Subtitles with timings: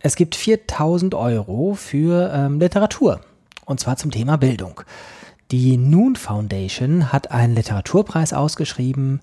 [0.00, 3.20] Es gibt 4000 Euro für ähm, Literatur
[3.64, 4.80] und zwar zum Thema Bildung.
[5.50, 9.20] Die Noon Foundation hat einen Literaturpreis ausgeschrieben.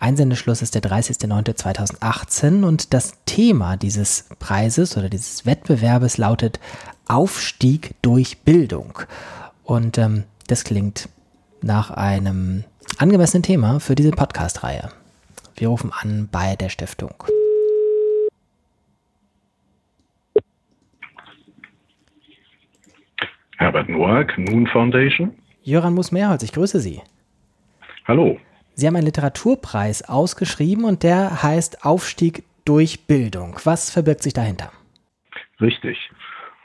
[0.00, 6.60] Einsendeschluss ist der 30.09.2018 und das Thema dieses Preises oder dieses Wettbewerbes lautet
[7.06, 8.98] Aufstieg durch Bildung.
[9.64, 11.08] Und ähm, das klingt
[11.62, 12.64] nach einem
[12.98, 14.90] angemessenen Thema für diese Podcast-Reihe.
[15.56, 17.14] Wir rufen an bei der Stiftung.
[23.58, 25.34] Herbert Noack, Noon Foundation.
[25.62, 27.00] Jöran Muss-Mehrholz, ich grüße Sie.
[28.06, 28.38] Hallo.
[28.74, 33.56] Sie haben einen Literaturpreis ausgeschrieben und der heißt Aufstieg durch Bildung.
[33.64, 34.70] Was verbirgt sich dahinter?
[35.60, 35.98] Richtig.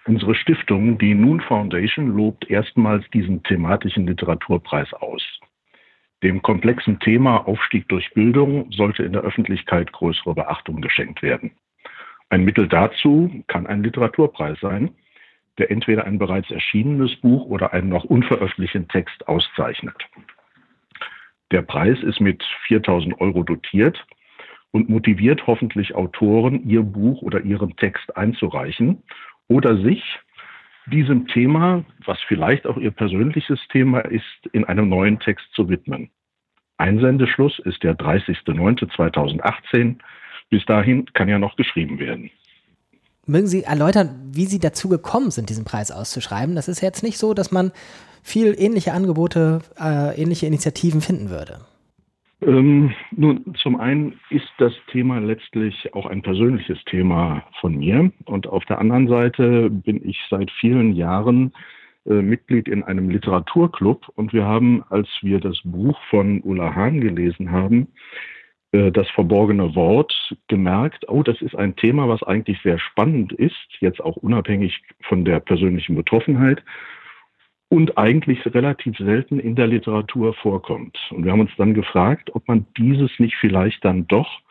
[0.06, 5.24] Unsere Stiftung, die Noon Foundation, lobt erstmals diesen thematischen Literaturpreis aus.
[6.22, 11.52] Dem komplexen Thema Aufstieg durch Bildung sollte in der Öffentlichkeit größere Beachtung geschenkt werden.
[12.30, 14.92] Ein Mittel dazu kann ein Literaturpreis sein,
[15.58, 19.96] der entweder ein bereits erschienenes Buch oder einen noch unveröffentlichten Text auszeichnet.
[21.52, 24.04] Der Preis ist mit 4000 Euro dotiert
[24.72, 29.04] und motiviert hoffentlich Autoren, ihr Buch oder ihren Text einzureichen
[29.48, 30.04] oder sich
[30.88, 36.10] diesem Thema, was vielleicht auch ihr persönliches Thema ist, in einem neuen Text zu widmen.
[36.78, 40.00] Einsendeschluss ist der 30.09.2018.
[40.50, 42.30] Bis dahin kann ja noch geschrieben werden.
[43.26, 46.56] Mögen Sie erläutern, wie Sie dazu gekommen sind, diesen Preis auszuschreiben?
[46.56, 47.72] Das ist jetzt nicht so, dass man
[48.22, 51.60] viel ähnliche Angebote, äh, ähnliche Initiativen finden würde.
[52.42, 58.12] Ähm, nun, zum einen ist das Thema letztlich auch ein persönliches Thema von mir.
[58.26, 61.54] Und auf der anderen Seite bin ich seit vielen Jahren
[62.06, 64.10] äh, Mitglied in einem Literaturclub.
[64.16, 67.88] Und wir haben, als wir das Buch von Ulla Hahn gelesen haben,
[68.74, 74.02] das verborgene Wort gemerkt, oh, das ist ein Thema, was eigentlich sehr spannend ist, jetzt
[74.02, 76.64] auch unabhängig von der persönlichen Betroffenheit
[77.70, 80.98] und eigentlich relativ selten in der Literatur vorkommt.
[81.12, 84.42] Und wir haben uns dann gefragt, ob man dieses nicht vielleicht dann doch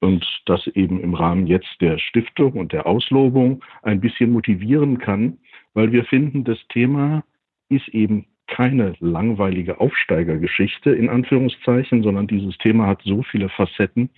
[0.00, 5.38] und das eben im Rahmen jetzt der Stiftung und der Auslobung ein bisschen motivieren kann,
[5.74, 7.22] weil wir finden, das Thema
[7.68, 14.10] ist eben keine langweilige Aufsteigergeschichte in Anführungszeichen, sondern dieses Thema hat so viele Facetten,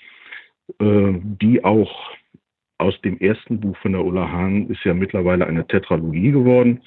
[0.81, 2.11] äh, die auch
[2.79, 6.83] aus dem ersten Buch von der Ulla Hahn ist ja mittlerweile eine Tetralogie geworden.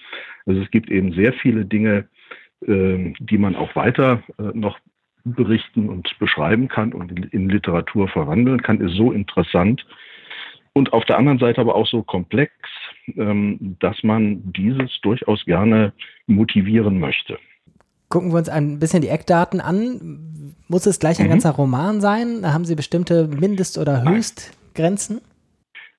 [0.45, 2.09] Also es gibt eben sehr viele Dinge,
[2.65, 4.77] äh, die man auch weiter äh, noch
[5.23, 9.85] berichten und beschreiben kann und in Literatur verwandeln kann, ist so interessant
[10.77, 12.53] und auf der anderen Seite aber auch so komplex,
[13.15, 15.93] dass man dieses durchaus gerne
[16.25, 17.39] motivieren möchte.
[18.09, 20.55] Gucken wir uns ein bisschen die Eckdaten an.
[20.67, 21.31] Muss es gleich ein mhm.
[21.31, 22.41] ganzer Roman sein?
[22.43, 25.21] Haben Sie bestimmte Mindest- oder Höchstgrenzen?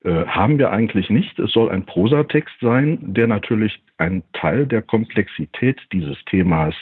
[0.05, 1.39] Äh, haben wir eigentlich nicht.
[1.39, 6.75] Es soll ein Prosatext sein, der natürlich einen Teil der Komplexität dieses Themas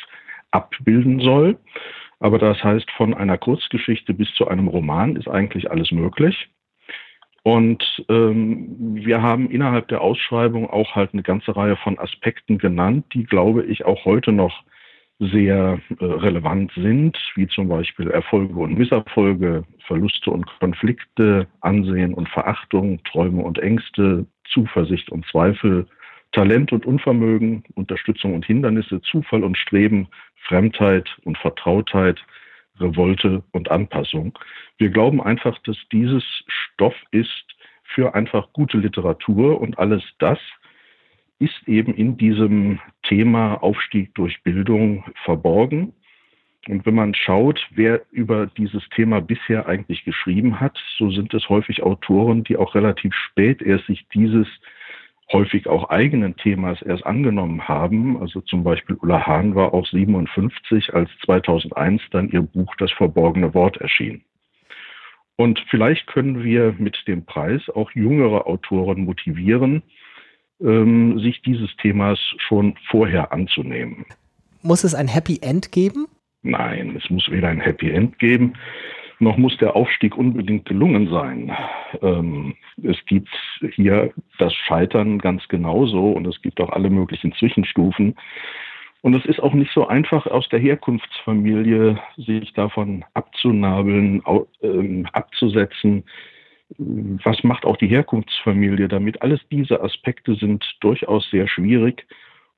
[0.51, 1.57] abbilden soll.
[2.21, 6.49] Aber das heißt, von einer Kurzgeschichte bis zu einem Roman ist eigentlich alles möglich.
[7.47, 13.07] Und ähm, wir haben innerhalb der Ausschreibung auch halt eine ganze Reihe von Aspekten genannt,
[13.13, 14.65] die, glaube ich, auch heute noch
[15.21, 22.29] sehr äh, relevant sind, wie zum Beispiel Erfolge und Misserfolge, Verluste und Konflikte, Ansehen und
[22.31, 25.87] Verachtung, Träume und Ängste, Zuversicht und Zweifel,
[26.33, 30.09] Talent und Unvermögen, Unterstützung und Hindernisse, Zufall und Streben,
[30.49, 32.19] Fremdheit und Vertrautheit,
[32.81, 34.39] Revolte und Anpassung.
[34.79, 37.45] Wir glauben einfach, dass dieses Stoff ist
[37.83, 40.39] für einfach gute Literatur und alles das
[41.39, 45.93] ist eben in diesem Thema Aufstieg durch Bildung verborgen.
[46.67, 51.49] Und wenn man schaut, wer über dieses Thema bisher eigentlich geschrieben hat, so sind es
[51.49, 54.49] häufig Autoren, die auch relativ spät erst sich dieses
[55.33, 58.21] häufig auch eigenen Themas erst angenommen haben.
[58.21, 63.55] Also zum Beispiel Ulla Hahn war auch 57, als 2001 dann ihr Buch Das verborgene
[63.55, 64.25] Wort erschien.
[65.37, 69.83] Und vielleicht können wir mit dem Preis auch jüngere Autoren motivieren,
[70.61, 74.07] ähm, sich dieses Themas schon vorher anzunehmen.
[74.63, 76.07] Muss es ein Happy End geben?
[76.43, 78.55] Nein, es muss weder ein Happy End geben,
[79.19, 81.53] noch muss der Aufstieg unbedingt gelungen sein.
[82.03, 83.29] Ähm, es gibt
[83.75, 88.15] hier das Scheitern ganz genauso und es gibt auch alle möglichen Zwischenstufen.
[89.03, 94.23] Und es ist auch nicht so einfach, aus der Herkunftsfamilie sich davon abzunabeln,
[94.63, 96.05] äh, abzusetzen.
[96.69, 99.23] Was macht auch die Herkunftsfamilie damit?
[99.23, 102.07] Alles diese Aspekte sind durchaus sehr schwierig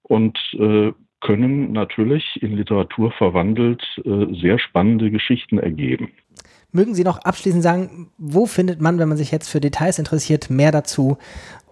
[0.02, 6.12] und äh, können natürlich in Literatur verwandelt äh, sehr spannende Geschichten ergeben.
[6.70, 10.50] Mögen Sie noch abschließend sagen, wo findet man, wenn man sich jetzt für Details interessiert,
[10.50, 11.16] mehr dazu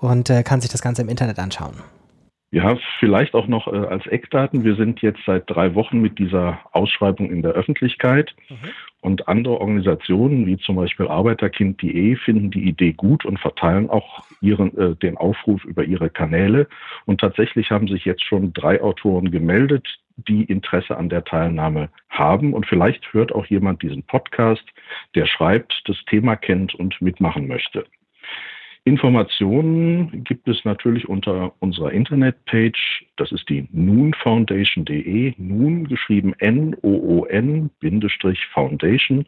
[0.00, 1.74] und äh, kann sich das Ganze im Internet anschauen?
[2.50, 4.64] Ja, vielleicht auch noch äh, als Eckdaten.
[4.64, 8.70] Wir sind jetzt seit drei Wochen mit dieser Ausschreibung in der Öffentlichkeit mhm.
[9.02, 14.74] und andere Organisationen wie zum Beispiel Arbeiterkind.de finden die Idee gut und verteilen auch ihren,
[14.78, 16.68] äh, den Aufruf über ihre Kanäle.
[17.04, 22.54] Und tatsächlich haben sich jetzt schon drei Autoren gemeldet, die Interesse an der Teilnahme haben.
[22.54, 24.64] Und vielleicht hört auch jemand diesen Podcast,
[25.14, 27.84] der schreibt, das Thema kennt und mitmachen möchte.
[28.84, 33.04] Informationen gibt es natürlich unter unserer Internetpage.
[33.16, 39.26] Das ist die noonfoundation.de, nun geschrieben N-O-O-N-Foundation.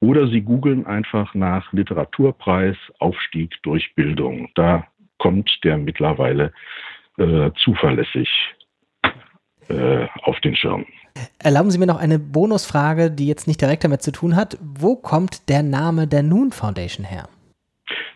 [0.00, 4.48] Oder Sie googeln einfach nach Literaturpreis Aufstieg durch Bildung.
[4.54, 4.86] Da
[5.18, 6.52] kommt der mittlerweile
[7.18, 8.55] äh, zuverlässig
[9.68, 10.84] äh, auf den Schirm.
[11.38, 14.58] Erlauben Sie mir noch eine Bonusfrage, die jetzt nicht direkt damit zu tun hat.
[14.60, 17.28] Wo kommt der Name der Noon Foundation her?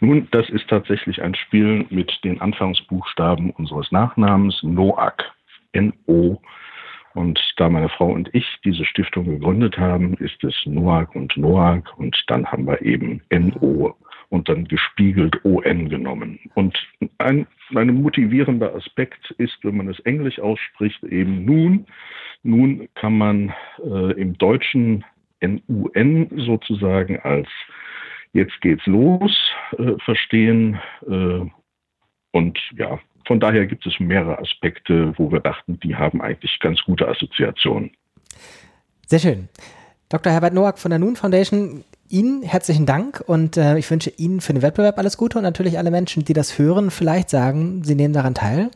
[0.00, 5.24] Nun, das ist tatsächlich ein Spiel mit den Anfangsbuchstaben unseres Nachnamens, Noak,
[5.72, 6.40] N-O.
[7.14, 11.98] Und da meine Frau und ich diese Stiftung gegründet haben, ist es Noak und Noak
[11.98, 13.94] und dann haben wir eben N-O
[14.28, 16.38] und dann gespiegelt ON genommen.
[16.54, 16.78] Und
[17.20, 21.86] ein, ein motivierender Aspekt ist, wenn man es englisch ausspricht, eben nun.
[22.42, 25.04] Nun kann man äh, im Deutschen
[25.40, 27.48] NUN sozusagen als
[28.32, 29.32] jetzt geht's los,
[29.78, 30.80] äh, verstehen.
[31.06, 31.40] Äh,
[32.32, 36.80] und ja, von daher gibt es mehrere Aspekte, wo wir dachten, die haben eigentlich ganz
[36.82, 37.90] gute Assoziationen.
[39.06, 39.48] Sehr schön.
[40.08, 40.32] Dr.
[40.32, 44.52] Herbert Noack von der Noon Foundation, Ihnen herzlichen Dank und äh, ich wünsche Ihnen für
[44.52, 48.12] den Wettbewerb alles Gute und natürlich alle Menschen, die das hören, vielleicht sagen, sie nehmen
[48.12, 48.70] daran teil.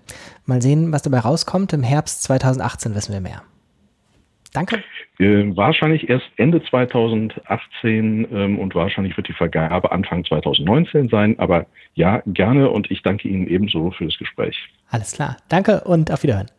[0.47, 1.73] Mal sehen, was dabei rauskommt.
[1.73, 3.43] Im Herbst 2018 wissen wir mehr.
[4.53, 4.85] Danke.
[5.19, 11.37] Äh, wahrscheinlich erst Ende 2018 ähm, und wahrscheinlich wird die Vergabe Anfang 2019 sein.
[11.39, 14.57] Aber ja, gerne und ich danke Ihnen ebenso für das Gespräch.
[14.91, 15.37] Alles klar.
[15.49, 16.51] Danke und auf Wiederhören.